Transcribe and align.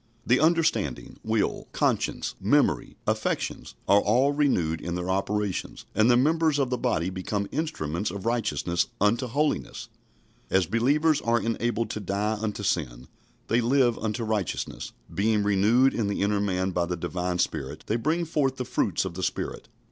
The 0.25 0.39
understanding, 0.39 1.19
will, 1.23 1.67
conscience, 1.73 2.33
memory, 2.41 2.97
affections 3.05 3.75
are 3.87 3.99
all 4.01 4.31
renewed 4.31 4.81
in 4.81 4.95
their 4.95 5.11
operations, 5.11 5.85
and 5.93 6.09
the 6.09 6.17
members 6.17 6.57
of 6.57 6.71
the 6.71 6.77
body 6.79 7.11
become 7.11 7.47
instruments 7.51 8.09
of 8.09 8.25
righteousness 8.25 8.87
unto 8.99 9.27
holiness. 9.27 9.89
As 10.49 10.65
believers 10.65 11.21
are 11.21 11.39
enabled 11.39 11.91
to 11.91 11.99
die 11.99 12.39
unto 12.41 12.63
sin, 12.63 13.09
they 13.47 13.61
live 13.61 13.99
unto 13.99 14.23
righteousness. 14.23 14.91
Being 15.13 15.43
renewed 15.43 15.93
in 15.93 16.07
the 16.07 16.23
inner 16.23 16.39
man 16.41 16.71
by 16.71 16.87
the 16.87 16.97
Divine 16.97 17.37
Spirit, 17.37 17.83
they 17.85 17.95
bring 17.95 18.25
forth 18.25 18.55
the 18.55 18.65
fruits 18.65 19.05
of 19.05 19.13
the 19.13 19.21
Spirit. 19.21 19.67